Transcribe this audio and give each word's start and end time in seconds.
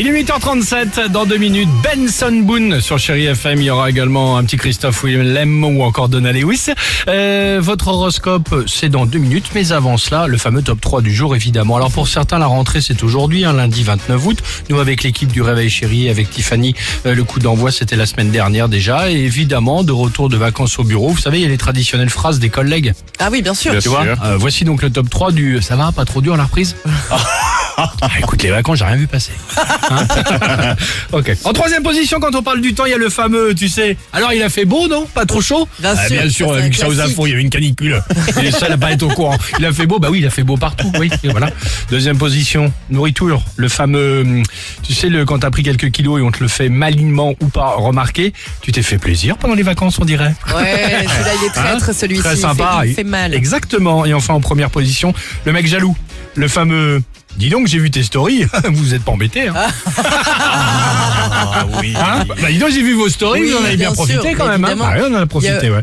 Il 0.00 0.06
est 0.06 0.22
8h37, 0.22 1.08
dans 1.10 1.26
deux 1.26 1.38
minutes, 1.38 1.68
Benson 1.82 2.30
Boone 2.44 2.80
sur 2.80 3.00
Chéri 3.00 3.26
FM. 3.26 3.60
Il 3.60 3.64
y 3.64 3.70
aura 3.70 3.90
également 3.90 4.36
un 4.36 4.44
petit 4.44 4.56
Christophe 4.56 5.02
Willem 5.02 5.64
ou 5.64 5.82
encore 5.82 6.08
Donna 6.08 6.30
Lewis. 6.30 6.66
Euh, 7.08 7.58
votre 7.60 7.88
horoscope, 7.88 8.54
c'est 8.68 8.90
dans 8.90 9.06
deux 9.06 9.18
minutes, 9.18 9.46
mais 9.56 9.72
avant 9.72 9.96
cela, 9.96 10.28
le 10.28 10.38
fameux 10.38 10.62
top 10.62 10.80
3 10.80 11.02
du 11.02 11.12
jour, 11.12 11.34
évidemment. 11.34 11.74
Alors 11.74 11.90
pour 11.90 12.06
certains, 12.06 12.38
la 12.38 12.46
rentrée, 12.46 12.80
c'est 12.80 13.02
aujourd'hui, 13.02 13.44
un 13.44 13.52
lundi 13.52 13.82
29 13.82 14.24
août. 14.24 14.38
Nous, 14.70 14.78
avec 14.78 15.02
l'équipe 15.02 15.32
du 15.32 15.42
Réveil 15.42 15.68
Chéri, 15.68 16.08
avec 16.08 16.30
Tiffany, 16.30 16.74
euh, 17.04 17.16
le 17.16 17.24
coup 17.24 17.40
d'envoi, 17.40 17.72
c'était 17.72 17.96
la 17.96 18.06
semaine 18.06 18.30
dernière 18.30 18.68
déjà. 18.68 19.10
Et 19.10 19.16
évidemment, 19.16 19.82
de 19.82 19.90
retour 19.92 20.28
de 20.28 20.36
vacances 20.36 20.78
au 20.78 20.84
bureau, 20.84 21.08
vous 21.08 21.18
savez, 21.18 21.38
il 21.38 21.42
y 21.42 21.46
a 21.46 21.48
les 21.48 21.58
traditionnelles 21.58 22.10
phrases 22.10 22.38
des 22.38 22.50
collègues. 22.50 22.94
Ah 23.18 23.30
oui, 23.32 23.42
bien 23.42 23.54
sûr. 23.54 23.76
Tu 23.82 23.88
vois 23.88 24.04
Euh, 24.24 24.36
Voici 24.38 24.64
donc 24.64 24.82
le 24.82 24.90
top 24.90 25.10
3 25.10 25.32
du... 25.32 25.60
Ça 25.60 25.74
va, 25.74 25.90
pas 25.90 26.04
trop 26.04 26.20
dur 26.20 26.36
la 26.36 26.44
reprise? 26.44 26.76
Ah, 27.80 28.08
écoute, 28.18 28.42
les 28.42 28.50
vacances, 28.50 28.78
j'ai 28.80 28.84
rien 28.84 28.96
vu 28.96 29.06
passer. 29.06 29.30
Hein 29.90 30.74
ok. 31.12 31.30
En 31.44 31.52
troisième 31.52 31.82
position, 31.84 32.18
quand 32.18 32.34
on 32.34 32.42
parle 32.42 32.60
du 32.60 32.74
temps, 32.74 32.84
il 32.86 32.90
y 32.90 32.94
a 32.94 32.98
le 32.98 33.08
fameux, 33.08 33.54
tu 33.54 33.68
sais. 33.68 33.96
Alors, 34.12 34.32
il 34.32 34.42
a 34.42 34.48
fait 34.48 34.64
beau, 34.64 34.88
non? 34.88 35.06
Pas 35.14 35.24
trop 35.26 35.40
chaud? 35.40 35.68
Bien 35.78 35.94
Ah, 35.96 36.06
sûr, 36.08 36.16
bien 36.20 36.28
sûr, 36.30 36.48
ça, 36.48 36.54
c'est 36.54 36.60
un 36.60 36.64
vu 36.64 36.70
que 36.70 36.76
ça 36.76 36.88
aux 36.88 37.00
infos, 37.00 37.26
il 37.26 37.30
y 37.30 37.32
avait 37.34 37.42
une 37.42 37.50
canicule. 37.50 38.02
Est 38.42 38.50
seul 38.50 38.72
à 38.72 38.76
pas 38.76 38.90
être 38.92 39.04
au 39.04 39.08
courant. 39.08 39.36
Il 39.58 39.64
a 39.66 39.72
fait 39.72 39.86
beau, 39.86 39.98
bah 40.00 40.08
oui, 40.10 40.18
il 40.20 40.26
a 40.26 40.30
fait 40.30 40.42
beau 40.42 40.56
partout, 40.56 40.90
oui. 40.98 41.08
Et 41.22 41.28
voilà. 41.28 41.50
Deuxième 41.90 42.18
position, 42.18 42.72
nourriture. 42.90 43.42
Le 43.56 43.68
fameux, 43.68 44.22
hum, 44.22 44.42
tu 44.82 44.92
sais, 44.94 45.08
le, 45.08 45.24
quand 45.24 45.38
t'as 45.38 45.50
pris 45.50 45.62
quelques 45.62 45.90
kilos 45.92 46.18
et 46.20 46.22
on 46.22 46.30
te 46.32 46.40
le 46.40 46.48
fait 46.48 46.68
malinement 46.68 47.34
ou 47.40 47.46
pas 47.48 47.74
remarquer, 47.76 48.32
tu 48.60 48.72
t'es 48.72 48.82
fait 48.82 48.98
plaisir 48.98 49.36
pendant 49.38 49.54
les 49.54 49.62
vacances, 49.62 49.98
on 50.00 50.04
dirait. 50.04 50.34
Ouais, 50.54 51.06
celui-là, 51.06 51.30
il 51.40 51.46
est 51.46 51.50
traître, 51.50 51.94
celui-ci. 51.94 52.22
Très 52.22 52.32
il 52.32 52.36
fait- 52.36 52.42
sympa. 52.42 52.80
Il 52.84 52.94
fait 52.94 53.04
mal. 53.04 53.34
Exactement. 53.34 54.04
Et 54.04 54.14
enfin, 54.14 54.34
en 54.34 54.40
première 54.40 54.70
position, 54.70 55.14
le 55.44 55.52
mec 55.52 55.66
jaloux. 55.66 55.96
Le 56.34 56.48
fameux. 56.48 57.02
Dis 57.36 57.50
donc, 57.50 57.66
j'ai 57.68 57.78
vu 57.78 57.90
tes 57.90 58.02
stories. 58.02 58.46
vous 58.72 58.94
êtes 58.94 59.02
pas 59.04 59.12
embêtés. 59.12 59.48
Hein. 59.48 59.54
Ah 61.40 61.66
oui. 61.80 61.94
Hein 61.96 62.24
bah, 62.26 62.34
dis 62.50 62.58
donc, 62.58 62.70
j'ai 62.70 62.82
vu 62.82 62.94
vos 62.94 63.08
stories. 63.08 63.42
Oui, 63.42 63.50
vous 63.50 63.56
en 63.58 63.64
avez 63.64 63.76
bien, 63.76 63.88
bien 63.88 63.94
profité 63.94 64.30
sûr, 64.30 64.38
quand 64.38 64.48
même. 64.48 64.64
Hein. 64.64 64.68
évidemment. 64.72 64.90
Ouais, 64.90 65.08
on 65.10 65.14
en 65.16 65.22
a 65.22 65.26
profité, 65.26 65.52
Il 65.62 65.66
y 65.66 65.68
a- 65.68 65.72
ouais. 65.76 65.80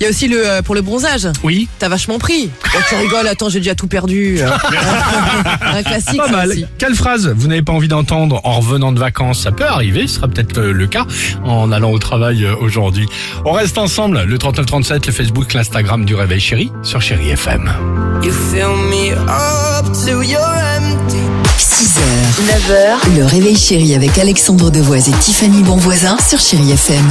Il 0.00 0.02
y 0.02 0.06
a 0.06 0.10
aussi 0.10 0.26
le 0.28 0.46
euh, 0.46 0.62
pour 0.62 0.74
le 0.74 0.82
bronzage. 0.82 1.28
Oui. 1.44 1.68
T'as 1.78 1.88
vachement 1.88 2.18
pris. 2.18 2.50
Oh, 2.74 2.78
tu 2.88 2.94
rigoles, 2.96 3.26
attends, 3.28 3.48
j'ai 3.48 3.60
déjà 3.60 3.74
tout 3.74 3.86
perdu. 3.86 4.40
un 5.62 5.82
classique, 5.82 6.16
Pas 6.18 6.26
ça 6.26 6.32
mal. 6.32 6.48
aussi. 6.50 6.66
Quelle 6.78 6.94
phrase 6.94 7.32
vous 7.36 7.46
n'avez 7.48 7.62
pas 7.62 7.72
envie 7.72 7.88
d'entendre 7.88 8.40
en 8.44 8.58
revenant 8.60 8.92
de 8.92 8.98
vacances? 8.98 9.40
Ça 9.42 9.52
peut 9.52 9.64
arriver, 9.66 10.06
ce 10.08 10.16
sera 10.16 10.28
peut-être 10.28 10.58
euh, 10.58 10.72
le 10.72 10.86
cas 10.86 11.06
en 11.44 11.70
allant 11.72 11.92
au 11.92 11.98
travail 11.98 12.44
euh, 12.44 12.54
aujourd'hui. 12.56 13.06
On 13.44 13.52
reste 13.52 13.78
ensemble, 13.78 14.22
le 14.24 14.38
3937, 14.38 15.06
le 15.06 15.12
Facebook, 15.12 15.54
l'Instagram 15.54 16.04
du 16.04 16.14
Réveil 16.14 16.40
Chéri 16.40 16.72
sur 16.82 17.00
Chéri 17.00 17.30
FM. 17.30 17.70
You 18.22 18.32
fill 18.32 18.76
me 18.76 19.12
up 19.12 19.92
till 19.92 20.22
you're 20.22 20.40
empty. 20.40 21.22
6h, 21.58 22.00
9h, 22.70 23.16
le 23.16 23.24
réveil 23.24 23.56
chéri 23.56 23.94
avec 23.94 24.18
Alexandre 24.18 24.70
Devoise 24.70 25.08
et 25.08 25.12
Tiffany 25.12 25.62
Bonvoisin 25.62 26.16
sur 26.26 26.40
Chéri 26.40 26.72
FM. 26.72 27.04